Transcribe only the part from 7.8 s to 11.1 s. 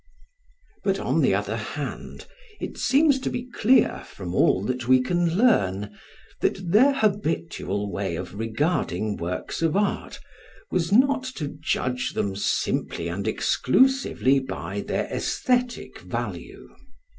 way of regarding works of art was